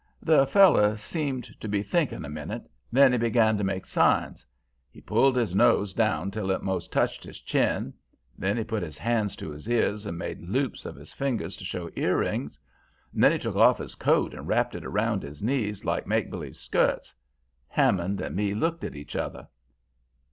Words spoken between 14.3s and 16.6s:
and wrapped it round his knees like make b'lieve